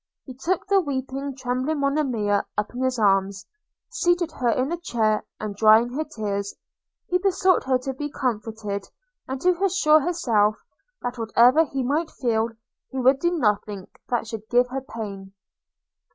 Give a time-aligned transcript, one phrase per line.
[0.25, 3.45] He took the weeping, trembling Monimia up in his arms,
[3.91, 6.55] seated her in a chair; and drying her eyes,
[7.05, 8.87] he besought her to be comforted,
[9.27, 10.59] and to assure herself,
[11.03, 12.49] that whatever he might feel,
[12.89, 15.33] he would do nothing that should give her pain.